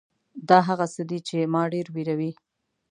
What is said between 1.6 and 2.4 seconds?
ډېر وېروي.